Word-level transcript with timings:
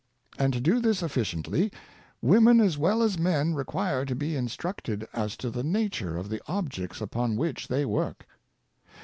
And 0.39 0.51
to 0.53 0.59
do 0.59 0.79
this 0.79 1.03
efficiently, 1.03 1.71
women 2.23 2.59
as 2.59 2.75
well 2.75 3.03
as 3.03 3.19
men 3.19 3.53
require 3.53 4.03
to 4.05 4.15
be 4.15 4.35
in 4.35 4.47
structed 4.47 5.05
as 5.13 5.37
to 5.37 5.51
the 5.51 5.61
nature 5.63 6.17
of 6.17 6.27
the 6.27 6.41
objects 6.47 7.01
upon 7.01 7.35
which 7.35 7.67
they 7.67 7.85
work. 7.85 8.25